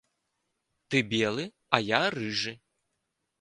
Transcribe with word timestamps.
Ты 0.89 0.97
белы, 1.11 1.45
а 1.79 1.81
я 1.91 2.01
рыжы. 2.17 2.55